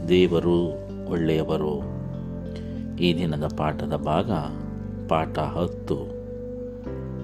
ದೇವರು 0.09 0.73
ಒಳ್ಳೆಯವರು. 1.09 1.81
ಈ 2.97 3.17
ದಿನದ 3.17 3.51
ಪಾಠದ 3.57 3.95
ಭಾಗ 3.95 4.31
ಪಾಠ 5.09 5.39
ಹತ್ತು. 5.39 5.97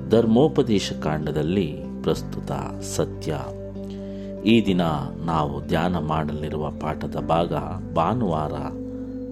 ಧರ್ಮೋಪದೇಶ 0.09 0.91
ಕಾಂಡದಲ್ಲಿ 1.04 1.75
ಪ್ರಸ್ತುತ 2.04 2.81
ಸತ್ಯ. 2.81 3.39
ಈ 4.45 4.65
ದಿನ 4.65 4.81
ನಾವು 5.25 5.67
ಧ್ಯಾನ 5.67 5.99
ಮಾಡಲಿರುವ 5.99 6.70
ಪಾಠದ 6.70 7.15
ಭಾಗ 7.27 7.54
ಭಾನುವಾರ 7.93 8.54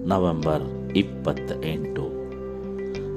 ನವೆಂಬರ್ 0.06 0.96
ಇಪ್ಪತ್ತ 0.96 1.64
ಎಂಟು 1.64 2.23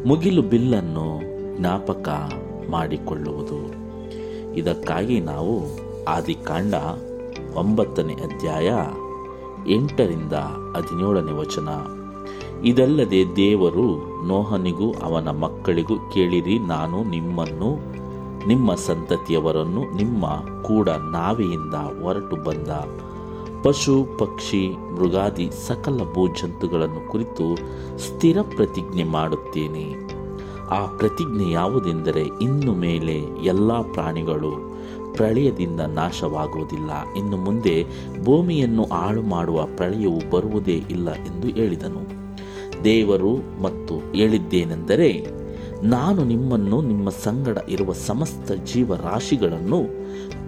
ಮುಗಿಲು 0.06 0.42
ಬಿಲ್ಲನ್ನು 0.42 1.22
ಜ್ಞಾಪಕ 1.60 2.10
ಮಾಡಿಕೊಳ್ಳುವುದು. 2.70 3.88
ಇದಕ್ಕಾಗಿ 4.56 5.20
ನಾವು 5.20 5.62
ಆದಿಕಾಂಡ 6.06 6.74
ಒಂಬತ್ತನೇ 7.56 8.14
ಅಧ್ಯಾಯ 8.14 8.72
ಎಂಟರಿಂದ 9.74 10.34
ಹದಿನೇಳನೇ 10.76 11.32
ವಚನ. 11.32 11.70
ಇದಲ್ಲದೆ 12.64 13.36
ದೇವರು 13.36 13.88
ನೋಹನಿಗೂ 14.28 14.92
ಅವನ 14.92 15.30
ಮಕ್ಕಳಿಗೂ 15.30 15.96
ಕೇಳಿರಿ, 16.14 16.60
ನಾನು 16.60 17.04
ನಿಮ್ಮನ್ನು, 17.04 17.98
ನಿಮ್ಮ 18.48 18.76
ಸಂತತಿಯವರನ್ನು 18.76 19.96
ನಿಮ್ಮ 19.96 20.26
ಕೂಡ 20.62 20.90
ನಾವೆಯಿಂದ 20.90 21.74
ಹೊರಟು 21.74 22.36
ಬಂದ. 22.36 22.68
ಪಶು, 23.68 24.08
ಪಕ್ಷಿ, 24.18 24.70
ಮೃಗಾದಿ 24.70 25.50
ಸಕಲ 25.68 25.98
ಭೂಜಂತುಗಳನ್ನು 26.14 27.12
ಕುರಿತು 27.12 27.56
ಸ್ಥಿರ 27.98 28.38
ಪ್ರತಿಜ್ಞೆ 28.42 29.04
ಮಾಡುತ್ತೇನೆ. 29.04 29.94
ಆ 30.70 30.86
ಪ್ರತಿಜ್ಞೆ 30.86 31.52
ಯಾವುದೆಂದರೆ 31.52 32.22
ಇನ್ನು 32.42 32.74
ಮೇಲೆ 32.74 33.22
ಎಲ್ಲ 33.44 33.82
ಪ್ರಾಣಿಗಳು 33.94 34.52
ಪ್ರಳಯದಿಂದ 35.14 35.80
ನಾಶವಾಗುವುದಿಲ್ಲ. 35.80 36.90
ಇನ್ನು 37.18 37.38
ಮುಂದೆ 37.38 37.86
ಭೂಮಿಯನ್ನು 38.24 38.86
ಹಾಳು 38.86 39.22
ಮಾಡುವ 39.22 39.66
ಪ್ರಳಯವು 39.66 40.30
ಬರುವುದೇ 40.30 40.84
ಇಲ್ಲ 40.90 41.14
ಎಂದು 41.14 41.48
ಹೇಳಿದನು. 41.48 42.04
ದೇವರು 42.84 43.62
ಮತ್ತು 43.62 44.14
ಹೇಳಿದ್ದೇನೆಂದರೆ 44.14 45.28
ನಾನು 45.84 46.24
ನಿಮ್ಮನ್ನು 46.24 46.82
ನಿಮ್ಮ 46.82 47.10
ಸಂಗಡ 47.10 47.58
ಇರುವ 47.70 47.94
ಸಮಸ್ತ 47.94 48.52
ಜೀವರಾಶಿಗಳನ್ನು 48.52 49.84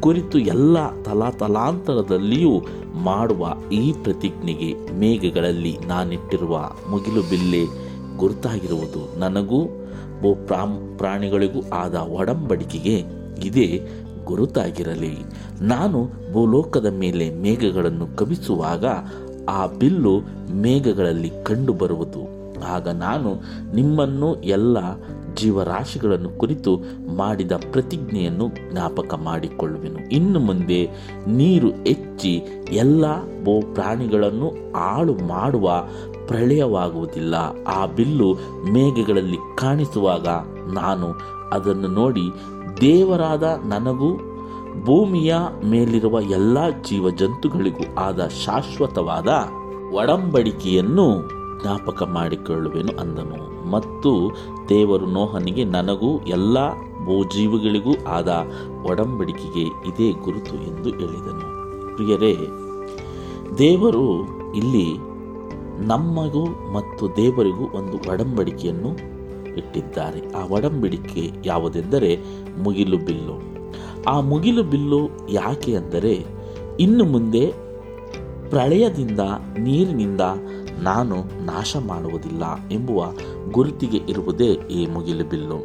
ಕುರಿತು 0.02 0.40
ಎಲ್ಲ 0.40 1.02
ತಲಾತಲಾಂತರದಲ್ಲಿಯೂ 1.02 2.66
ಮಾಡುವ 2.94 3.54
ಈ 3.72 3.94
ಪ್ರತಿಜ್ಞೆಗೆ 4.04 4.76
ಮೇಘಗಳಲ್ಲಿ 5.00 5.78
ನಾನಿಟ್ಟಿರುವ 5.88 6.72
ಮುಗಿಲು 6.90 7.22
ಬಿಲ್ಲೆ 7.30 7.66
ಗುರುತಾಗಿರುವುದು 8.18 9.20
ನನಗೂ 9.20 9.66
ಭೂ 10.22 10.36
ಪ್ರಾಣಿಗಳಿಗೂ 10.98 11.70
ಆದ 11.74 11.96
ಒಡಂಬಡಿಕೆಗೆ 11.96 13.04
ಇದೇ 13.44 13.88
ಗುರುತಾಗಿರಲಿ. 14.26 15.18
ನಾನು 15.62 16.10
ಭೂಲೋಕದ 16.34 16.86
ಮೇಲೆ 16.86 17.30
ಮೇಘಗಳನ್ನು 17.30 18.18
ಕವಿಸುವಾಗ 18.18 18.86
ಆ 19.50 19.68
ಬಿಲ್ಲು 19.68 20.20
ಮೇಘಗಳಲ್ಲಿ 20.54 21.32
ಕಂಡುಬರುವುದು. 21.44 22.40
ಆಗ 22.64 22.88
ನಾನು 22.88 23.36
ನಿಮ್ಮನ್ನು 23.76 24.36
ಎಲ್ಲ 24.36 24.78
ಜೀವರಾಶಿಗಳನ್ನು 25.40 26.30
ಕುರಿತು 26.30 26.72
ಮಾಡಿದ 27.16 27.52
ಪ್ರತಿಜ್ಞೆಯನ್ನು 27.72 28.48
ಜ್ಞಾಪಕ 28.72 29.14
ಮಾಡಿಕೊಳ್ಳುವೆನು. 29.14 30.10
ಇನ್ನು 30.10 30.40
ಮುಂದೆ 30.40 30.90
ನೀರು 31.28 31.70
ಹೆಚ್ಚಿ 31.70 32.34
ಎಲ್ಲ 32.72 33.06
ಭೂ 33.44 33.74
ಪ್ರಾಣಿಗಳನ್ನು 33.74 34.50
ಹಾಳು 34.74 35.14
ಮಾಡುವ 35.14 35.84
ಪ್ರಳಯವಾಗುವುದಿಲ್ಲ. 36.28 37.36
ಆ 37.68 37.86
ಬಿಲ್ಲು 37.86 38.34
ಮೇಘಗಳಲ್ಲಿ 38.74 39.38
ಕಾಣಿಸುವಾಗ 39.58 40.28
ನಾನು 40.74 41.08
ಅದನ್ನು 41.50 41.88
ನೋಡಿ 41.88 42.22
ದೇವರಾದ 42.82 43.44
ನನಗೂ 43.66 44.16
ಭೂಮಿಯ 44.84 45.36
ಮೇಲಿರುವ 45.66 46.22
ಎಲ್ಲ 46.22 46.70
ಜೀವಜಂತುಗಳಿಗೂ 46.70 47.96
ಆದ 47.96 48.28
ಶಾಶ್ವತವಾದ 48.46 49.28
ಒಡಂಬಡಿಕೆಯನ್ನು 49.94 51.08
ಜ್ಞಾಪಕ 51.62 52.04
ಮಾಡಿಕೊಳ್ಳುವೆನು 52.04 53.00
ಅಂದನು. 53.00 53.49
ಮತ್ತು 53.70 54.12
ದೇವರು 54.70 55.06
ನೋಹನಿಗೆ 55.06 55.64
ನನಗೂ 55.76 56.12
ಎಲ್ಲ 56.28 56.58
ಭೂಜೀವಿಗಳಿಗೂ 57.06 57.94
ಆದ 58.08 58.32
ಒಡಂಬಡಿಕೆಗೆ 58.90 59.66
ಇದೇ 59.90 60.08
ಗುರುತು 60.26 60.56
ಎಂದು 60.70 60.90
ಹೇಳಿದನು. 61.00 61.46
ಪ್ರಿಯರೇ, 61.96 62.34
ದೇವರು 63.58 64.08
ಇಲ್ಲಿ 64.56 64.88
ನಮಗೂ 65.88 66.44
ಮತ್ತು 66.74 67.04
ದೇವರಿಗೂ 67.16 67.66
ಒಂದು 67.78 67.98
ಒಡಂಬಡಿಕೆಯನ್ನು 68.12 68.92
ಇಟ್ಟಿದ್ದಾರೆ. 69.58 70.20
ಆ 70.34 70.42
ಒಡಂಬಡಿಕೆ 70.46 71.24
ಯಾವುದೆಂದರೆ 71.46 72.12
ಮುಗಿಲು 72.64 72.98
ಬಿಲ್ಲು. 72.98 73.36
ಆ 74.08 74.16
ಮುಗಿಲು 74.22 74.64
ಬಿಲ್ಲು 74.64 75.02
ಯಾಕೆ 75.30 75.72
ಅಂದರೆ, 75.76 76.14
ಇನ್ನು 76.80 77.06
ಮುಂದೆ 77.06 77.44
ಪ್ರಳಯದಿಂದ 78.50 79.22
ನೀರಿನಿಂದ 79.60 80.24
ನಾನು 80.84 81.18
ನಾಶ 81.46 81.76
ಮಾಡುವುದಿಲ್ಲ 81.88 82.44
ಎಂಬುವ 82.72 83.06
ಗುರುತಿಗೆ 83.52 83.98
ಇರುವುದೇ 83.98 84.52
ಈ 84.72 84.86
ಮುಗಿಲು 84.86 85.26
ಬಿಲ್ಲು. 85.30 85.60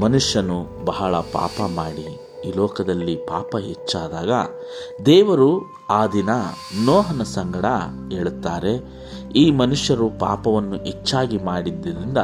ಮನುಷ್ಯನು 0.00 0.84
ಬಹಳ 0.84 1.14
ಪಾಪ 1.16 1.56
ಮಾಡಿ 1.74 2.06
ಈ 2.44 2.50
ಲೋಕದಲ್ಲಿ 2.56 3.16
ಪಾಪ 3.16 3.56
ಹೆಚ್ಚಾದಾಗ 3.56 4.32
ದೇವರು 5.06 5.50
ಆ 5.90 6.06
ದಿನ 6.06 6.30
ನೋಹನ 6.84 7.22
ಸಂಗಡ 7.22 7.66
ಹೇಳುತ್ತಾರೆ, 8.12 8.72
ಈ 9.36 9.50
ಮನುಷ್ಯರು 9.50 10.10
ಪಾಪವನ್ನು 10.18 10.76
ಹೆಚ್ಚಾಗಿ 10.84 11.38
ಮಾಡಿದ್ದರಿಂದ 11.38 12.18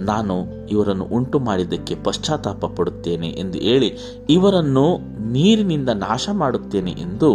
ನಾನು 0.00 0.34
ಇವರನ್ನು 0.68 1.04
ಉಂಟು 1.04 1.38
ಮಾಡಿದ್ದಕ್ಕೆ 1.38 1.94
ಪಶ್ಚಾತ್ತಾಪ 1.94 2.66
ಪಡುತ್ತೇನೆ 2.66 3.28
ಎಂದು 3.28 3.58
ಹೇಳಿ 3.58 3.90
ಇವರನ್ನು 4.30 4.86
ನೀರಿನಿಂದ 5.32 5.88
ನಾಶ 5.88 6.28
ಮಾಡುತ್ತೇನೆ 6.32 6.90
ಎಂದು 6.90 7.30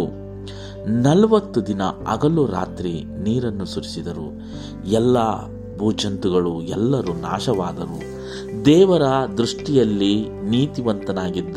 ನಲವತ್ತು 0.88 1.66
ದಿನ 1.66 1.82
ಹಗಲು 1.82 2.46
ರಾತ್ರಿ 2.46 3.04
ನೀರನ್ನು 3.22 3.64
ಸುರಿಸಿದರು. 3.64 4.40
ಎಲ್ಲ 4.86 5.16
ಭೂಜಂತುಗಳು, 5.78 6.62
ಎಲ್ಲರೂ 6.62 7.12
ನಾಶವಾದರು. 7.12 8.18
ದೇವರ 8.64 9.02
ದೃಷ್ಟಿಯಲ್ಲಿ 9.36 10.28
ನೀತಿವಂತನಾಗಿದ್ದ 10.28 11.56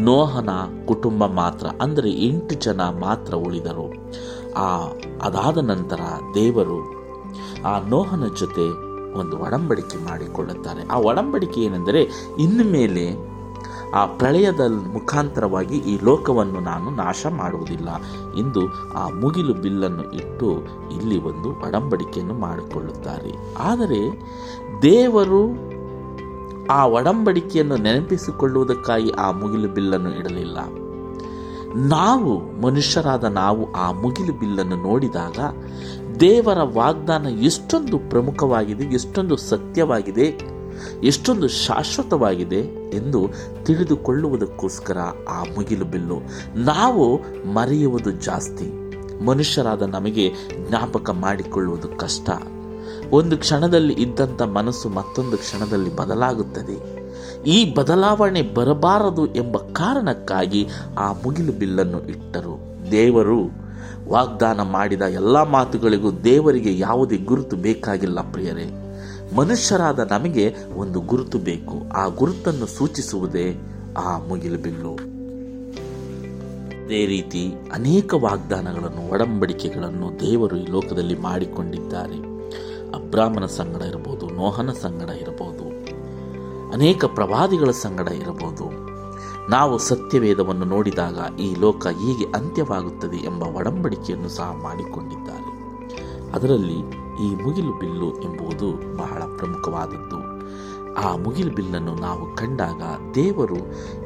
ನೋಹನ 0.00 0.48
ಕುಟುಂಬ 0.86 1.26
ಮಾತ್ರ, 1.26 1.66
ಅಂದರೆ 1.80 2.10
ಎಂಟು 2.10 2.54
ಜನ 2.54 2.80
ಮಾತ್ರ 2.80 3.34
ಉಳಿದರು. 3.34 4.12
ಆ 4.56 4.82
ಅದಾದ 5.22 5.58
ನಂತರ 5.58 6.00
ದೇವರು 6.34 6.94
ಆ 7.64 7.80
ನೋಹನ 7.88 8.24
ಜೊತೆ 8.40 8.94
ಒಂದು 9.18 9.38
ಒಡಂಬಡಿಕೆ 9.38 10.04
ಮಾಡಿಕೊಳ್ಳುತ್ತಾರೆ. 10.04 10.88
ಆ 10.88 10.98
ಒಡಂಬಡಿಕೆ 10.98 11.60
ಏನೆಂದರೆ, 11.60 12.02
ಇನ್ನು 12.38 12.72
ಮೇಲೆ 12.72 13.33
ಆ 13.94 14.06
ಪ್ರಳಯದ 14.06 14.60
ಮುಖಾಂತರವಾಗಿ 14.92 15.76
ಈ 15.76 15.98
ಲೋಕವನ್ನು 16.04 16.60
ನಾನು 16.60 16.90
ನಾಶ 16.90 17.26
ಮಾಡುವುದಿಲ್ಲ. 17.26 17.88
ಎಂದು 18.38 18.92
ಆ 18.92 19.08
ಮುಗಿಲು 19.08 19.54
ಬಿಲ್ಲನ್ನು 19.54 20.12
ಇಟ್ಟು 20.12 20.62
ಇಲ್ಲಿ 20.96 21.20
ಒಂದು 21.20 21.48
ಒಡಂಬಡಿಕೆಯನ್ನು 21.50 22.34
ಮಾಡಿಕೊಳ್ಳುತ್ತಾರೆ. 22.34 23.56
ಆದರೆ 23.58 24.22
ದೇವರು 24.82 25.74
ಆ 26.70 26.86
ಒಡಂಬಡಿಕೆಯನ್ನು 26.86 27.76
ನೆನಪಿಸಿಕೊಳ್ಳುವುದಕ್ಕಾಗಿ 27.76 29.10
ಆ 29.10 29.30
ಮುಗಿಲು 29.30 29.68
ಬಿಲ್ಲನ್ನು 29.68 30.14
ಇಡಲಿಲ್ಲ. 30.14 30.58
ನಾವು, 31.76 32.60
ಮನುಷ್ಯರಾದ 32.60 33.24
ನಾವು 33.24 33.72
ಆ 33.72 33.92
ಮುಗಿಲು 33.92 34.32
ಬಿಲ್ಲನ್ನು 34.32 34.76
ನೋಡಿದಾಗ 34.76 35.38
ದೇವರ 36.20 36.58
ವಾಗ್ದಾನ 36.62 37.26
ಎಷ್ಟೊಂದು 37.26 37.98
ಪ್ರಮುಖವಾಗಿದೆ, 37.98 38.84
ಎಷ್ಟೊಂದು 38.84 39.36
ಸತ್ಯವಾಗಿದೆ. 39.36 40.54
ಎಷ್ಟೊಂದು 41.04 41.48
ಶಾಶ್ವತವಾಗಿದೆ 41.48 42.90
ಎಂದು 42.96 43.30
ತಿಳಿದುಕೊಳ್ಳುವುದಕ್ಕೋಸ್ಕರ 43.64 44.98
ಆ 45.28 45.42
ಮುಗಿಲು 45.42 45.84
ಬಿಲ್ಲು. 45.84 46.20
ನಾವು 46.56 47.16
ಮರೆಯುವುದು 47.52 48.10
ಜಾಸ್ತಿ. 48.10 48.84
ಮನುಷ್ಯರಾದ 49.24 49.82
ನಮಗೆ 49.82 50.32
ಜ್ಞಾಪಕ 50.68 51.10
ಮಾಡಿಕೊಳ್ಳುವುದು 51.10 51.88
ಕಷ್ಟ. 51.88 52.30
ಒಂದು 53.10 53.38
ಕ್ಷಣದಲ್ಲಿ 53.38 53.92
ಇದ್ದಂಥ 53.92 54.42
ಮನಸ್ಸು 54.42 54.88
ಮತ್ತೊಂದು 54.88 55.36
ಕ್ಷಣದಲ್ಲಿ 55.36 55.96
ಬದಲಾಗುತ್ತದೆ. 55.96 57.04
ಈ 57.46 57.74
ಬದಲಾವಣೆ 57.74 58.42
ಬರಬಾರದು 58.42 59.34
ಎಂಬ 59.34 59.56
ಕಾರಣಕ್ಕಾಗಿ 59.56 60.68
ಆ 60.98 61.12
ಮುಗಿಲು 61.12 61.52
ಬಿಲ್ಲನ್ನು 61.52 62.02
ಇಟ್ಟರು. 62.02 62.90
ದೇವರು 62.90 63.64
ವಾಗ್ದಾನ 64.08 64.62
ಮಾಡಿದ 64.62 65.02
ಎಲ್ಲ 65.02 65.42
ಮಾತುಗಳಿಗೂ 65.42 66.12
ದೇವರಿಗೆ 66.12 66.78
ಯಾವುದೇ 66.78 67.16
ಗುರುತು 67.16 67.56
ಬೇಕಾಗಿಲ್ಲ 67.56 68.32
ಪ್ರಿಯರೇ. 68.32 68.83
ಮನುಷ್ಯರಾದ 69.36 70.12
ನಮಗೆ 70.12 70.54
ಒಂದು 70.76 71.00
ಗುರುತು 71.00 71.38
ಬೇಕು. 71.38 71.92
ಆ 71.92 72.06
ಗುರುತನ್ನು 72.06 72.66
ಸೂಚಿಸುವುದೇ 72.66 73.56
ಆ 73.98 74.18
ಮುಗಿಲು 74.18 74.58
ಬಿಲ್ಲು. 74.58 74.94
ಅದೇ 76.84 77.06
ರೀತಿ 77.06 77.54
ಅನೇಕ 77.72 78.14
ವಾಗ್ದಾನಗಳನ್ನು, 78.14 79.12
ಒಡಂಬಡಿಕೆಗಳನ್ನು 79.12 80.20
ದೇವರು 80.20 80.56
ಈ 80.56 80.66
ಲೋಕದಲ್ಲಿ 80.66 81.18
ಮಾಡಿಕೊಂಡಿದ್ದಾರೆ. 81.18 82.34
ಅಬ್ರಾಹ್ಮನ 82.94 83.46
ಸಂಗಡ 83.46 83.82
ಇರಬಹುದು 83.82 84.26
ನೋಹನ 84.28 84.70
ಸಂಗಡ 84.72 85.10
ಇರಬಹುದು 85.10 85.64
ಅನೇಕ 86.72 87.04
ಪ್ರವಾದಿಗಳ 87.04 87.70
ಸಂಗಡ 87.70 88.08
ಇರಬಹುದು 88.08 88.64
ನಾವು 89.50 89.78
ಸತ್ಯವೇದವನ್ನು 89.78 90.64
ನೋಡಿದಾಗ 90.64 91.40
ಈ 91.40 91.54
ಲೋಕ 91.54 91.86
ಹೀಗೆ 91.86 92.36
ಅಂತ್ಯವಾಗುತ್ತದೆ 92.36 93.16
ಎಂಬ 93.16 93.42
ಒಡಂಬಡಿಕೆಯನ್ನು 93.42 94.28
ಸಹ 94.28 94.56
ಮಾಡಿಕೊಂಡಿದ್ದಾರೆ. 94.62 95.54
ಅದರಲ್ಲಿ 96.32 97.03
ಈ 97.22 97.34
ಮುಗಿಲು 97.34 97.72
ಬಿಲ್ಲು 97.72 98.08
ಎಂಬುದು 98.20 98.96
ಬಹಳ 98.96 99.22
ಪ್ರಮುಖವಾದದ್ದು 99.36 100.34
ಆ 100.94 101.16
ಮುಗಿಲು 101.16 101.50
ಬಿಲ್ಲನ್ನು 101.54 101.94
ನಾವು 101.94 102.36
ಕಂಡಾಗ 102.36 102.82
ದೇವರು 103.14 103.56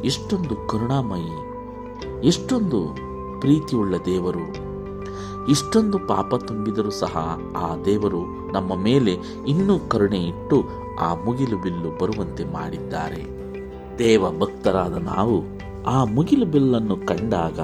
ಎಷ್ಟೊಂದು 0.03 0.69
ಕರುಣಾಮಯಿ, 0.69 1.35
ಎಷ್ಟೊಂದು 2.27 2.81
ಪ್ರೀತಿಯುಳ್ಳ 3.41 3.95
ದೇವರು 4.05 4.69
ಇಷ್ಟೊಂದು 5.51 5.99
ಪಾಪ 5.99 6.35
ತುಂಬಿದರೂ 6.35 6.91
ಸಹ 6.91 7.39
ಆ 7.57 7.77
ದೇವರು 7.77 8.53
ನಮ್ಮ 8.53 8.77
ಮೇಲೆ 8.77 9.13
ಇನ್ನೂ 9.49 9.79
ಕರುಣೆ 9.79 10.19
ಇಟ್ಟು 10.19 10.65
ಆ 11.01 11.15
ಮುಗಿಲು 11.15 11.59
ಬಿಲ್ಲು 11.59 11.99
ಬರುವಂತೆ 11.99 12.45
ಮಾಡಿದ್ದಾರೆ. 12.45 13.23
ದೇವ 13.99 14.39
ಭಕ್ತರಾದ 14.39 14.93
ನಾವು 14.93 15.43
ಆ 15.87 16.05
ಮುಗಿಲು 16.05 16.47
ಬಿಲ್ಲನ್ನು 16.47 16.97
ಕಂಡಾಗ 16.97 17.61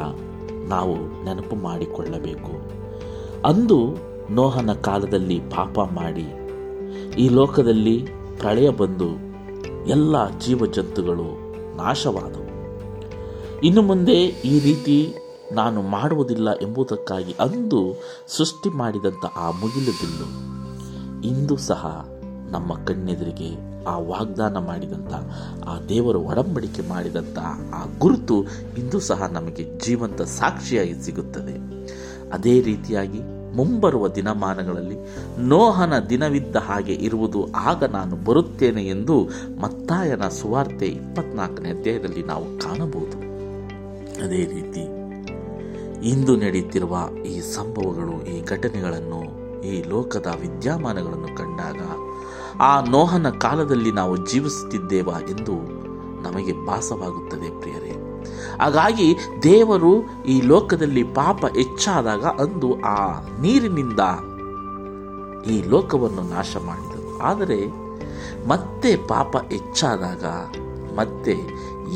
ನಾವು 0.69 1.25
ನೆನಪು 1.25 1.56
ಮಾಡಿಕೊಳ್ಳಬೇಕು. 1.56 2.52
ಅಂದು 3.46 3.79
ನೋಹನ 4.30 4.72
ಕಾಲದಲ್ಲಿ 4.72 5.40
ಪಾಪ 5.40 5.80
ಮಾಡಿ 5.80 6.26
ಈ 7.18 7.28
ಲೋಕದಲ್ಲಿ 7.28 8.06
ಪ್ರಳಯ 8.38 8.68
ಬಂದು 8.68 9.34
ಎಲ್ಲ 9.86 10.38
ಜೀವಜಂತುಗಳು 10.38 11.54
ನಾಶವಾದವು. 11.76 12.44
ಇನ್ನು 13.60 13.82
ಮುಂದೆ 13.82 14.12
ಈ 14.22 14.58
ರೀತಿ 14.58 15.14
ನಾನು 15.52 15.82
ಮಾಡುವುದಿಲ್ಲ 15.82 16.52
ಎಂಬುದಕ್ಕಾಗಿ 16.52 17.32
ಅಂದು 17.32 18.02
ಸೃಷ್ಟಿ 18.28 18.68
ಮಾಡಿದಂಥ 18.68 19.24
ಆ 19.36 19.50
ಮುಗಿಲು 19.50 19.90
ಬಿಲ್ಲು. 19.90 20.54
ಇಂದು 21.22 21.56
ಸಹ 21.56 22.08
ನಮ್ಮ 22.50 22.74
ಕಣ್ಣೆದುರಿಗೆ 22.84 23.74
ಆ 23.84 23.98
ವಾಗ್ದಾನ 23.98 24.58
ಮಾಡಿದಂಥ 24.58 25.14
ಆ 25.68 25.80
ದೇವರು 25.88 26.20
ಒಡಂಬಡಿಕೆ 26.20 26.88
ಮಾಡಿದಂಥ 26.88 27.38
ಆ 27.74 27.86
ಗುರುತು 27.98 28.42
ಇಂದು 28.78 29.00
ಸಹ 29.00 29.26
ನಮಗೆ 29.26 29.78
ಜೀವಂತ 29.78 30.22
ಸಾಕ್ಷಿಯಾಗಿ 30.22 31.02
ಸಿಗುತ್ತದೆ. 31.02 31.84
ಅದೇ 32.30 32.60
ರೀತಿಯಾಗಿ 32.60 33.44
ಮುಂಬರುವ 33.56 34.08
ದಿನಮಾನಗಳಲ್ಲಿ 34.08 34.96
ನೋಹನ 35.38 35.98
ದಿನವಿದ್ದ 35.98 36.56
ಹಾಗೆ 36.56 36.92
ಇರುವುದು 36.92 37.40
ಆಗ 37.52 37.84
ನಾನು 37.84 38.16
ಬರುತ್ತೇನೆ 38.24 38.84
ಎಂದು 38.86 39.16
ಮತ್ತಾಯನ 39.60 40.28
ಸುವಾರ್ತೆ 40.28 40.86
ಇಪ್ಪತ್ನಾಲ್ಕನೇ 40.86 41.70
ಅಧ್ಯಾಯದಲ್ಲಿ 41.70 42.22
ನಾವು 42.22 42.46
ಕಾಣಬಹುದು. 42.58 43.18
ಅದೇ 44.24 44.42
ರೀತಿ 44.54 44.84
ಇಂದು 46.08 46.32
ನಡೆಯುತ್ತಿರುವ 46.36 46.96
ಈ 47.26 47.40
ಸಂಭವಗಳು, 47.40 48.16
ಈ 48.32 48.42
ಘಟನೆಗಳನ್ನು, 48.44 49.20
ಈ 49.62 49.74
ಲೋಕದ 49.88 50.28
ವಿದ್ಯಮಾನಗಳನ್ನು 50.40 51.30
ಕಂಡಾಗ 51.36 51.80
ಆ 52.60 52.72
ನೋಹನ 52.90 53.28
ಕಾಲದಲ್ಲಿ 53.30 53.92
ನಾವು 53.92 54.16
ಜೀವಿಸುತ್ತಿದ್ದೇವಾ 54.30 55.16
ಎಂದು 55.30 55.54
ನಮಗೆ 56.22 56.52
ಭಾಸವಾಗುತ್ತದೆ 56.66 57.48
ಪ್ರಿಯರೇ. 57.60 57.94
ಹಾಗಾಗಿ 58.60 59.16
ದೇವರು 59.42 60.24
ಈ 60.24 60.40
ಲೋಕದಲ್ಲಿ 60.40 61.02
ಪಾಪ 61.02 61.46
ಹೆಚ್ಚಾದಾಗ 61.46 62.24
ಅಂದು 62.24 62.80
ಆ 62.80 63.20
ನೀರಿನಿಂದ 63.40 64.00
ಈ 65.50 65.62
ಲೋಕವನ್ನು 65.62 66.22
ನಾಶ 66.22 66.56
ಮಾಡಿದರು 66.66 67.18
ಆದರೆ 67.18 67.84
ಮತ್ತೆ 68.48 68.96
ಪಾಪ 68.96 69.36
ಹೆಚ್ಚಾದಾಗ 69.36 70.24
ಮತ್ತೆ 70.96 71.36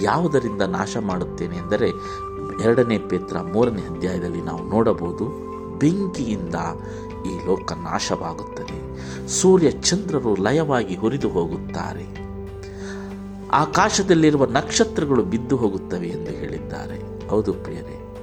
ಯಾವುದರಿಂದ 0.02 0.62
ನಾಶ 0.62 0.96
ಮಾಡುತ್ತೇನೆ 0.96 1.56
ಎಂದರೆ 1.56 1.90
ಎರಡನೇ 2.64 2.98
ಪೇತ್ರ 2.98 3.40
ಮೂರನೇ 3.40 3.82
ಅಧ್ಯಾಯದಲ್ಲಿ 3.82 4.42
ನಾವು 4.42 4.68
ನೋಡಬಹುದು, 4.68 5.24
ಬೆಂಕಿಯಿಂದ 5.78 6.54
ಈ 7.26 7.46
ಲೋಕ 7.46 7.72
ನಾಶವಾಗುತ್ತದೆ. 7.72 8.98
ಸೂರ್ಯ 9.28 9.70
ಚಂದ್ರರು 9.70 10.34
ಲಯವಾಗಿ 10.34 10.96
ಹುರಿದು 10.96 11.28
ಹೋಗುತ್ತಾರೆ. 11.28 12.27
ಆಕಾಶದಲ್ಲಿರುವ 13.52 14.44
ನಕ್ಷತ್ರಗಳು 14.44 15.22
ಬಿದ್ದು 15.24 15.56
ಹೋಗುತ್ತವೆ 15.56 16.08
ಎಂದು 16.08 16.30
ಹೇಳಿದ್ದಾರೆ. 16.30 17.28
ಹೌದು 17.28 17.52
ಪ್ರಿಯರೇ, 17.52 18.16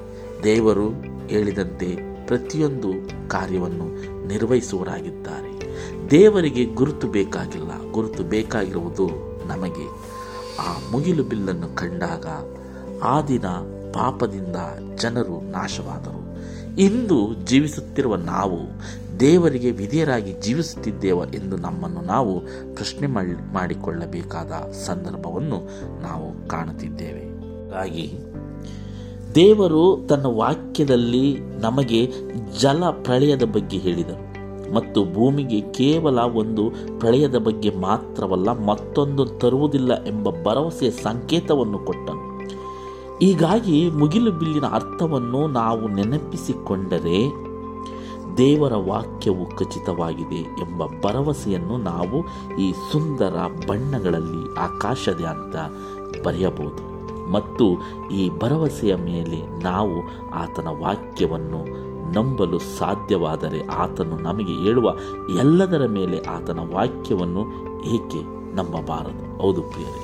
ದೇವರು 0.43 0.89
ಹೇಳಿದಂತೆ 1.27 2.15
ಪ್ರತಿಯೊಂದು 2.27 2.89
ಕಾರ್ಯವನ್ನು 3.29 3.87
ನಿರ್ವಹಿಸುವರಾಗಿದ್ದಾರೆ 4.27 5.55
ದೇವರಿಗೆ 6.11 6.65
ಗುರುತು 6.65 7.07
ಬೇಕಾಗಿಲ್ಲ. 7.07 7.91
ಗುರುತು 7.91 8.23
ಬೇಕಾಗಿರುವುದು 8.23 9.09
ನಮಗೆ. 9.47 9.87
ಆ 10.59 10.91
ಮುಗಿಲು 10.91 11.23
ಬಿಲ್ಲನ್ನು 11.23 11.75
ಕಂಡಾಗ 11.75 12.25
ಆ 13.03 13.21
ದಿನ 13.21 13.47
ಪಾಪದಿಂದ 13.93 14.55
ಜನರು 14.95 15.51
ನಾಶವಾದರು. 15.51 16.25
ಇಂದು 16.79 17.33
ಜೀವಿಸುತ್ತಿರುವ 17.33 18.15
ನಾವು 18.15 18.59
ದೇವರಿಗೆ 19.19 19.71
ವಿಧಿಯರಾಗಿ 19.71 20.33
ಜೀವಿಸುತ್ತಿದ್ದೇವ 20.41 21.17
ಎಂದು 21.33 21.57
ನಮ್ಮನ್ನು 21.57 22.01
ನಾವು 22.01 22.39
ಪ್ರಶ್ನೆ 22.75 23.07
ಮಾಡಿ, 23.07 23.53
ಮಾಡಿಕೊಳ್ಳಬೇಕಾದ 23.53 24.51
ಸಂದರ್ಭವನ್ನು 24.71 25.69
ನಾವು 26.01 26.47
ಕಾಣುತ್ತಿದ್ದೇವೆ. 26.47 27.21
ಹಾಗಾಗಿ 27.73 28.17
ದೇವರು 29.35 30.07
ತನ್ನ 30.09 30.25
ವಾಕ್ಯದಲ್ಲಿ 30.25 31.39
ನಮಗೆ 31.39 32.11
ಜಲ 32.59 32.83
ಪ್ರಳಯದ 33.03 33.43
ಬಗ್ಗೆ 33.43 33.77
ಹೇಳಿದರು 33.77 34.25
ಮತ್ತು 34.73 35.13
ಭೂಮಿಗೆ 35.13 35.61
ಕೇವಲ 35.61 36.19
ಒಂದು 36.19 36.71
ಪ್ರಳಯದ 36.99 37.35
ಬಗ್ಗೆ 37.35 37.69
ಮಾತ್ರವಲ್ಲ 37.69 38.65
ಮತ್ತೊಂದು 38.65 39.25
ತರುವುದಿಲ್ಲ 39.25 40.05
ಎಂಬ 40.05 40.29
ಭರವಸೆಯ 40.29 40.91
ಸಂಕೇತವನ್ನು 40.91 41.79
ಕೊಟ್ಟನು. 41.79 42.35
ಹೀಗಾಗಿ 43.19 43.89
ಮುಗಿಲು 43.89 44.31
ಬಿಲ್ಲಿನ 44.31 44.65
ಅರ್ಥವನ್ನು 44.65 45.47
ನಾವು 45.47 45.87
ನೆನಪಿಸಿಕೊಂಡರೆ 45.87 47.44
ದೇವರ 48.37 48.75
ವಾಕ್ಯವು 48.75 49.45
ಖಚಿತವಾಗಿದೆ 49.45 50.41
ಎಂಬ 50.41 50.85
ಭರವಸೆಯನ್ನು 50.85 51.77
ನಾವು 51.77 52.17
ಈ 52.57 52.73
ಸುಂದರ 52.91 53.35
ಬಣ್ಣಗಳಲ್ಲಿ 53.67 54.57
ಆಕಾಶದ 54.59 55.21
ಅಂತ 55.21 55.55
ಬರೆಯಬಹುದು. 56.25 56.95
ಮತ್ತು 57.31 57.65
ಈ 58.09 58.29
ಭರವಸೆಯ 58.29 58.95
ಮೇಲೆ 58.95 59.63
ನಾವು 59.63 59.95
ಆತನ 60.33 60.67
ವಾಕ್ಯವನ್ನು 60.67 61.61
ನಂಬಲು 62.11 62.59
ಸಾಧ್ಯವಾದರೆ 62.59 63.67
ಆತನು 63.67 64.15
ನಮಗೆ 64.17 64.53
ಹೇಳುವ 64.53 64.93
ಎಲ್ಲದರ 65.39 65.85
ಮೇಲೆ 65.85 66.19
ಆತನ 66.19 66.59
ವಾಕ್ಯವನ್ನು 66.59 67.43
ಏಕೆ 67.85 68.21
ನಂಬಬಾರದು? 68.55 69.41
ಹೌದು 69.41 69.61
ಪ್ರಿಯರೇ, 69.61 70.03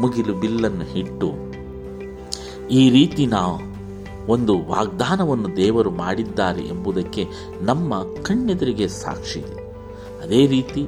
ಮುಗಿಲು 0.00 0.34
ಬಿಲ್ಲನ್ನು 0.34 0.98
ಇಟ್ಟು 0.98 1.54
ಈ 2.68 2.90
ರೀತಿ 2.90 3.26
ನಾವು 3.26 3.73
ಒಂದು 4.26 4.64
ವಾಗ್ದಾನವನ್ನು 4.64 5.56
ದೇವರು 5.56 5.90
ಮಾಡಿದ್ದಾರೆ 5.90 6.62
ಎಂಬುದಕ್ಕೆ 6.62 7.26
ನಮ್ಮ 7.62 8.02
ಕಣ್ಣೆದುರಿಗೆ 8.22 8.88
ಸಾಕ್ಷಿ 8.88 9.38
ಇದೆ. 9.38 9.64
ಅದೇ 10.22 10.46
ರೀತಿ 10.46 10.86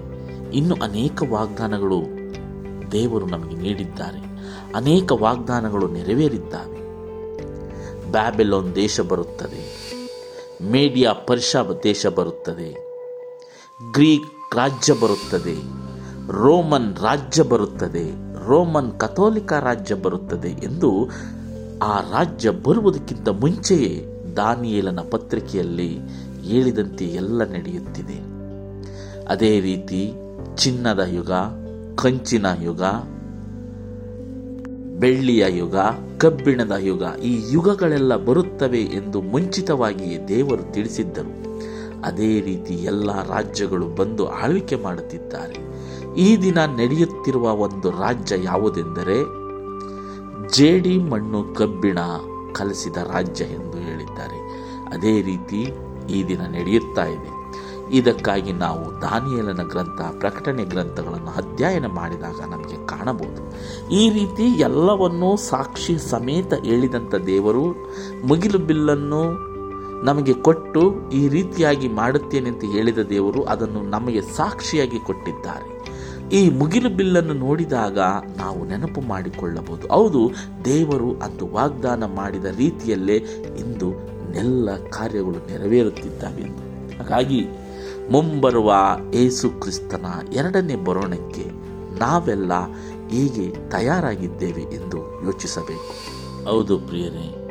ಇನ್ನು 0.53 0.77
ಅನೇಕ 0.83 1.23
ವಾಗ್ದಾನಗಳು 1.31 2.03
ದೇವರು 2.93 3.27
ನಮಗೆ 3.27 3.56
ನೀಡಿದ್ದಾರೆ. 3.56 4.19
ಅನೇಕ 4.75 5.12
ವಾಗ್ದಾನಗಳು 5.12 5.88
ನೆರವೇರಿದ್ದಾವೆ. 5.88 6.77
ಬ್ಯಾಬೆಲೋನ್ 8.11 8.75
ದೇಶ 8.75 9.00
ಬರುತ್ತದೆ. 9.00 9.93
ಮೇಡಿಯಾ 10.62 11.12
ಪರ್ಷಾ 11.12 11.62
ದೇಶ 11.82 12.06
ಬರುತ್ತದೆ. 12.06 12.73
ಗ್ರೀಕ್ 13.93 14.56
ರಾಜ್ಯ 14.56 14.93
ಬರುತ್ತದೆ. 14.93 15.55
ರೋಮನ್ 16.32 16.97
ರಾಜ್ಯ 16.97 17.43
ಬರುತ್ತದೆ. 17.43 18.27
ರೋಮನ್ 18.46 18.99
ಕಥೋಲಿಕ 18.99 19.53
ರಾಜ್ಯ 19.53 19.94
ಬರುತ್ತದೆ 19.94 20.49
ಎಂದು 20.49 21.10
ಆ 21.83 22.01
ರಾಜ್ಯ 22.01 22.51
ಬರುವುದಕ್ಕಿಂತ 22.51 23.29
ಮುಂಚೆಯೇ 23.29 24.06
ದಾನಿಯೇಲನ 24.37 25.01
ಪತ್ರಿಕೆಯಲ್ಲಿ 25.11 25.99
ಹೇಳಿದಂತೆ 26.43 27.05
ಎಲ್ಲ 27.05 27.45
ನಡೆಯುತ್ತಿದೆ. 27.45 28.37
ಅದೇ 29.29 29.61
ರೀತಿ 29.61 30.13
ಚಿನ್ನದ 30.56 31.06
ಯುಗ, 31.09 31.33
ಕಂಚಿನ 31.95 32.47
ಯುಗ, 32.63 32.83
ಬೆಳ್ಳಿಯ 35.01 35.45
ಯುಗ, 35.49 35.77
ಕಬ್ಬಿಣದ 36.19 36.73
ಯುಗ 36.81 37.03
ಈ 37.25 37.43
ಯುಗಗಳೆಲ್ಲ 37.53 38.17
ಬರುತ್ತವೆ 38.17 38.81
ಎಂದು 38.81 39.21
ಮುಂಚಿತವಾಗಿಯೇ 39.21 40.29
ದೇವರು 40.29 40.73
ತಿಳಿಸಿದ್ದರು. 40.73 41.47
ಅದೇ 42.05 42.41
ರೀತಿ 42.41 42.75
ಎಲ್ಲ 42.75 43.13
ರಾಜ್ಯಗಳು 43.13 43.87
ಬಂದು 43.87 44.29
ಆಳ್ವಿಕೆ 44.29 44.77
ಮಾಡುತ್ತಿದ್ದಾರೆ. 44.77 45.56
ಈ 46.15 46.43
ದಿನ 46.43 46.59
ನಡೆಯುತ್ತಿರುವ 46.59 47.51
ಒಂದು 47.51 47.91
ರಾಜ್ಯ 47.91 48.35
ಯಾವುದೆಂದರೆ 48.45 49.45
ಜೇಡಿ 50.56 50.98
ಮಣ್ಣು 50.98 51.55
ಕಬ್ಬಿಣ 51.55 51.98
ಕಲಸಿದ 52.53 52.96
ರಾಜ್ಯ 52.96 53.44
ಎಂದು 53.44 53.79
ಹೇಳಿದ್ದಾರೆ. 53.79 54.39
ಅದೇ 54.94 55.22
ರೀತಿ 55.22 55.72
ಈ 56.10 56.29
ದಿನ 56.29 56.41
ನಡೆಯುತ್ತಾ 56.41 57.05
ಇದೆ. 57.05 57.36
ಇದಕ್ಕಾಗಿ 57.91 58.53
ನಾವು 58.53 59.01
ದಾನಿಯಲನ 59.01 59.63
ಗ್ರಂಥ, 59.63 60.01
ಪ್ರಕಟಣೆ 60.20 60.65
ಗ್ರಂಥಗಳನ್ನು 60.65 61.31
ಅಧ್ಯಯನ 61.31 61.86
ಮಾಡಿದಾಗ 61.86 62.41
ನಮಗೆ 62.41 62.86
ಕಾಣಬಹುದು. 62.86 63.43
ಈ 63.94 64.10
ರೀತಿ 64.10 64.43
ಎಲ್ಲವನ್ನೂ 64.43 65.36
ಸಾಕ್ಷಿ 65.36 66.10
ಸಮೇತ 66.10 66.55
ಹೇಳಿದಂಥ 66.65 67.15
ದೇವರು 67.15 67.65
ಮುಗಿಲು 68.27 68.58
ಬಿಲ್ಲನ್ನು 68.58 69.22
ನಮಗೆ 70.05 70.32
ಕೊಟ್ಟು 70.32 71.10
ಈ 71.10 71.29
ರೀತಿಯಾಗಿ 71.29 71.89
ಮಾಡುತ್ತೇನೆ 71.89 72.48
ಅಂತ 72.48 72.65
ಹೇಳಿದ 72.65 72.98
ದೇವರು 72.98 73.43
ಅದನ್ನು 73.43 73.82
ನಮಗೆ 73.82 74.20
ಸಾಕ್ಷಿಯಾಗಿ 74.20 74.98
ಕೊಟ್ಟಿದ್ದಾರೆ. 74.98 75.76
ಈ 76.33 76.51
ಮುಗಿಲು 76.51 76.97
ಬಿಲ್ಲನ್ನು 76.97 77.35
ನೋಡಿದಾಗ 77.35 77.99
ನಾವು 78.37 78.65
ನೆನಪು 78.65 79.01
ಮಾಡಿಕೊಳ್ಳಬಹುದು. 79.01 79.89
ಹೌದು, 79.89 80.31
ದೇವರು 80.65 81.19
ಅಂದು 81.19 81.49
ವಾಗ್ದಾನ 81.49 82.05
ಮಾಡಿದ 82.05 82.45
ರೀತಿಯಲ್ಲೇ 82.45 83.17
ಇಂದು 83.59 83.93
ಎಲ್ಲ 84.35 84.77
ಕಾರ್ಯಗಳು 84.77 85.47
ನೆರವೇರುತ್ತಿದ್ದಾವೆ 85.47 86.43
ಎಂದು 86.43 86.67
ಹಾಗಾಗಿ 86.99 87.47
ಮುಂಬರುವ 88.11 88.75
ಏಸು 89.15 89.51
ಕ್ರಿಸ್ತನ 89.51 90.06
ಎರಡನೇ 90.33 90.75
ಬರೋಣಕ್ಕೆ 90.75 91.51
ನಾವೆಲ್ಲ 91.99 92.53
ಹೀಗೆ 93.11 93.71
ತಯಾರಾಗಿದ್ದೇವೆ 93.71 94.63
ಎಂದು 94.63 95.25
ಯೋಚಿಸಬೇಕು. 95.25 96.17
ಹೌದು 96.51 96.79
ಪ್ರಿಯರೇ, 96.79 97.47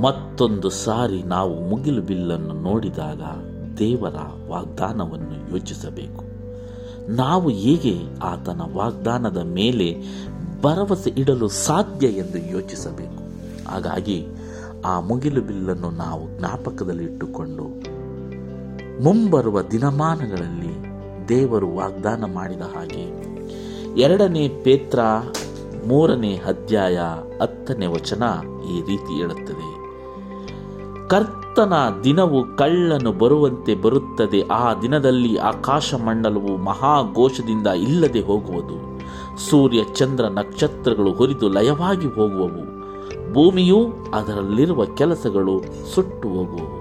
ಮತ್ತೊಂದು 0.00 0.70
ಸಾರಿ 0.70 1.22
ನಾವು 1.22 1.68
ಮುಗಿಲು 1.68 2.02
ಬಿಲ್ಲನ್ನು 2.02 2.54
ನೋಡಿದಾಗ 2.54 3.20
ದೇವರ 3.78 4.48
ವಾಗ್ದಾನವನ್ನು 4.48 5.50
ಯೋಚಿಸಬೇಕು. 5.50 6.31
ನಾವು 7.08 7.48
ಹೇಗೆ 7.48 8.20
ಆತನ 8.22 8.60
ವಾಗ್ದಾನದ 8.74 9.36
ಮೇಲೆ 9.36 10.02
ಭರವಸೆ 10.62 11.10
ಇಡಲು 11.10 11.48
ಸಾಧ್ಯ 11.48 12.06
ಎಂದು 12.06 12.38
ಯೋಚಿಸಬೇಕು? 12.38 13.22
ಹಾಗಾಗಿ 13.68 14.26
ಆ 14.84 15.00
ಮುಗಿಲು 15.00 15.40
ಬಿಲ್ಲನ್ನು 15.40 15.90
ನಾವು 15.90 16.38
ಜ್ಞಾಪಕದಲ್ಲಿಟ್ಟುಕೊಂಡು 16.38 17.64
ಮುಂಬರುವ 19.02 19.62
ದಿನಮಾನಗಳಲ್ಲಿ 19.62 20.92
ದೇವರು 21.28 21.74
ವಾಗ್ದಾನ 21.74 22.24
ಮಾಡಿದ 22.24 22.60
ಹಾಗೆ 22.60 23.32
ಎರಡನೇ 24.00 24.48
ಪೇತ್ರ 24.48 25.00
ಮೂರನೇ 25.86 26.34
ಅಧ್ಯಾಯ 26.34 26.98
ಹತ್ತನೇ 27.42 27.86
ವಚನ 27.86 28.22
ಈ 28.74 28.80
ರೀತಿ 28.80 29.16
ಹೇಳುತ್ತದೆ. 29.16 29.82
ಕರ್ತನ 31.56 31.72
ದಿನವು 32.04 32.56
ಕಳ್ಳನು 32.56 33.12
ಬರುವಂತೆ 33.12 33.74
ಬರುತ್ತದೆ. 33.74 34.42
ಆ 34.42 34.74
ದಿನದಲ್ಲಿ 34.74 35.36
ಆಕಾಶ 35.36 35.94
ಮಂಡಲವು 35.94 36.56
ಮಹಾಘೋಷದಿಂದ 36.56 37.66
ಇಲ್ಲದೆ 37.66 38.20
ಹೋಗುವುದು. 38.20 39.00
ಸೂರ್ಯ 39.40 39.84
ಚಂದ್ರ 39.84 40.24
ನಕ್ಷತ್ರಗಳು 40.24 41.12
ಹೊರಿದು 41.12 41.48
ಲಯವಾಗಿ 41.48 42.06
ಹೋಗುವವು. 42.06 42.62
ಭೂಮಿಯೂ 43.32 43.78
ಅದರಲ್ಲಿರುವ 44.14 44.84
ಕೆಲಸಗಳು 44.84 45.62
ಸುಟ್ಟು 45.94 46.28
ಹೋಗುವವು. 46.28 46.80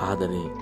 ಆದರೆ 0.00 0.60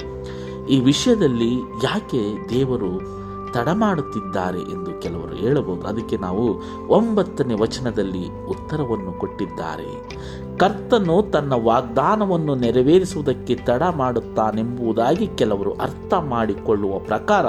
ಈ 0.69 0.81
ವಿಷಯದಲ್ಲಿ 0.81 1.55
ಯಾಕೆ 1.83 2.51
ದೇವರು 2.51 3.17
ತಡ 3.53 3.69
ಮಾಡುತ್ತಿದ್ದಾರೆ 3.73 4.61
ಎಂದು 4.61 5.01
ಕೆಲವರು 5.01 5.35
ಹೇಳಬಹುದು. 5.35 5.87
ಅದಕ್ಕೆ 5.87 6.17
ನಾವು 6.17 6.63
ಒಂಬತ್ತನೇ 6.89 7.55
ವಚನದಲ್ಲಿ 7.55 8.47
ಉತ್ತರವನ್ನು 8.47 9.13
ಕೊಟ್ಟಿದ್ದಾರೆ. 9.21 10.09
ಕರ್ತನು 10.57 11.23
ತನ್ನ 11.23 11.53
ವಾಗ್ದಾನವನ್ನು 11.53 12.55
ನೆರವೇರಿಸುವುದಕ್ಕೆ 12.55 13.55
ತಡ 13.55 13.83
ಮಾಡುತ್ತಾನೆಂಬುದಾಗಿ 13.97 15.27
ಕೆಲವರು 15.27 15.73
ಅರ್ಥ 15.75 16.15
ಮಾಡಿಕೊಳ್ಳುವ 16.15 16.99
ಪ್ರಕಾರ 16.99 17.47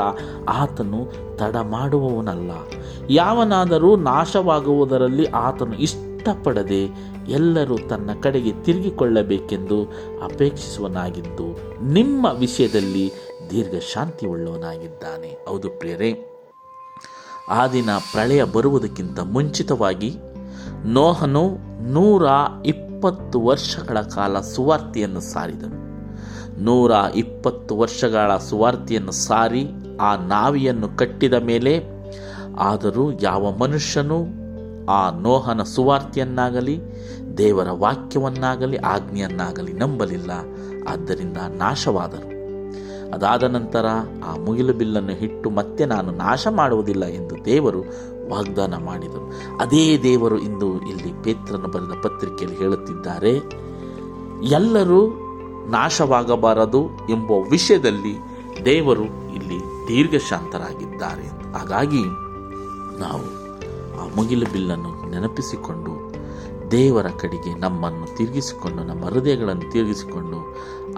ಆತನು 0.49 0.99
ತಡ 1.37 1.55
ಮಾಡುವವನಲ್ಲ. 1.55 2.51
ಯಾವನಾದರೂ 3.09 3.95
ನಾಶವಾಗುವುದರಲ್ಲಿ 3.95 5.25
ಆತನು 5.25 5.75
ಇಷ್ಟಪಡದೆ 5.75 6.81
ಎಲ್ಲರೂ 7.27 7.77
ತನ್ನ 7.77 8.09
ಕಡೆಗೆ 8.23 8.51
ತಿರುಗಿಕೊಳ್ಳಬೇಕೆಂದು 8.63 9.83
ಅಪೇಕ್ಷಿಸುವನಾಗಿದ್ದು, 10.23 11.47
ನಿಮ್ಮ 11.83 12.27
ವಿಷಯದಲ್ಲಿ 12.39 13.11
ದೀರ್ಘ 13.49 13.75
ಶಾಂತಿ 13.93 14.27
ಉಳ್ಳವನಾಗಿದ್ದಾನೆ 14.27 15.31
ಹೌದು 15.47 15.69
ಪ್ರಿಯರೇ, 15.69 16.11
ಆ 17.49 17.67
ದಿನ 17.67 17.89
ಪ್ರಳಯ 18.11 18.43
ಬರುವುದಕ್ಕಿಂತ 18.43 19.19
ಮುಂಚಿತವಾಗಿ 19.19 20.11
ನೋಹನು 20.85 21.43
ನೂರ 21.93 22.25
ಇಪ್ಪತ್ತು 22.97 23.41
ವರ್ಷಗಳ 23.41 24.01
ಕಾಲ 24.01 24.39
ಸುವಾರ್ತೆಯನ್ನು 24.39 25.19
ಸಾರಿದನು. 25.19 25.87
ನೂರ 26.63 26.91
ಇಪ್ಪತ್ತು 27.15 27.77
ವರ್ಷಗಳ 27.77 28.37
ಸುವಾರ್ತೆಯನ್ನು 28.37 29.11
ಸಾರಿ 29.11 29.67
ಆ 30.01 30.15
ನಾವಿಯನ್ನು 30.15 30.89
ಕಟ್ಟಿದ 30.89 31.33
ಮೇಲೆ 31.33 31.83
ಆದರೂ 32.59 33.11
ಯಾವ 33.21 33.51
ಮನುಷ್ಯನು 33.51 34.25
ಆ 34.89 35.09
ನೋಹನ 35.09 35.63
ಸುವಾರ್ತೆಯನ್ನಾಗಲಿ, 35.63 36.79
ದೇವರ 37.37 37.71
ವಾಕ್ಯವನ್ನಾಗಲಿ, 37.71 38.77
ಆಜ್ಞೆಯನ್ನಾಗಲಿ 38.77 39.73
ನಂಬಲಿಲ್ಲ. 39.73 40.31
ಆದ್ದರಿಂದ 40.87 41.37
ನಾಶವಾದರು. 41.37 42.37
ಅದಾದ 43.11 43.43
ನಂತರ 43.43 43.85
ಆ 44.25 44.35
ಮುಗಿಲು 44.35 44.73
ಬಿಲ್ಲನ್ನು 44.73 45.11
ಇಟ್ಟು 45.11 45.49
ಮತ್ತೆ 45.49 45.85
ನಾನು 45.85 46.11
ನಾಶ 46.11 46.47
ಮಾಡುವುದಿಲ್ಲ 46.51 47.05
ಎಂದು 47.05 47.45
ದೇವರು 47.45 47.83
ವಾಗ್ದಾನ 48.29 48.75
ಮಾಡಿದರು 48.85 49.25
ಅದೇ 49.57 49.97
ದೇವರು 49.97 50.37
ಇಂದು 50.39 50.67
ಇಲ್ಲಿ 50.81 51.11
ಪೇತ್ರನ 51.23 51.65
ಬರೆದ 51.65 51.95
ಪತ್ರಿಕೆಯಲ್ಲಿ 52.01 52.57
ಹೇಳುತ್ತಿದ್ದಾರೆ, 52.57 53.33
ಎಲ್ಲರೂ 54.49 55.01
ನಾಶವಾಗಬಾರದು 55.69 56.81
ಎಂಬ 57.09 57.31
ವಿಷಯದಲ್ಲಿ 57.51 58.13
ದೇವರು 58.65 59.05
ಇಲ್ಲಿ 59.35 59.59
ದೀರ್ಘಶಾಂತರಾಗಿದ್ದಾರೆ 59.87 61.27
ಹಾಗಾಗಿ 61.57 62.03
ನಾವು 62.99 63.25
ಆ 63.99 64.03
ಮುಗಿಲು 64.15 64.47
ಬಿಲ್ಲನ್ನು 64.53 64.91
ನೆನಪಿಸಿಕೊಂಡು 65.11 65.93
ದೇವರ 66.71 67.07
ಕಡೆಗೆ 67.19 67.51
ನಮ್ಮನ್ನು 67.53 68.07
ತಿರುಗಿಸಿಕೊಂಡು, 68.17 68.83
ನಮ್ಮ 68.83 69.03
ಹೃದಯಗಳನ್ನು 69.05 69.71
ತಿರುಗಿಸಿಕೊಂಡು 69.71 70.39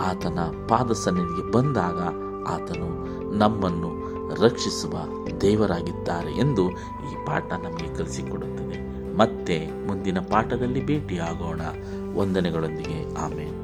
ಆತನ 0.02 0.40
ಪಾದ 0.70 0.92
ಸನ್ನಿಧಿಗೆ 0.92 1.52
ಬಂದಾಗ 1.52 2.00
ಆತನು 2.48 2.90
ನಮ್ಮನ್ನು 3.38 3.90
ರಕ್ಷಿಸುವ 4.36 4.94
ದೇವರಾಗಿದ್ದಾರೆ 5.42 6.32
ಎಂದು 6.32 6.70
ಈ 7.12 7.26
ಪಾಠ 7.26 7.52
ನಮಗೆ 7.52 7.96
ಕಲಿಸಿಕೊಡುತ್ತದೆ. 7.96 8.90
ಮತ್ತೆ 9.18 9.88
ಮುಂದಿನ 9.88 10.20
ಪಾಠದಲ್ಲಿ 10.20 10.86
ಭೇಟಿಯಾಗೋಣ. 10.86 11.62
ವಂದನೆಗಳೊಂದಿಗೆ. 12.16 13.16
ಆಮೇಲೆ 13.16 13.59